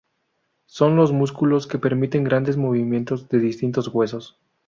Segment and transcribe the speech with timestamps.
[0.65, 4.35] Son los músculos que permiten grandes movimientos de distintos huesos.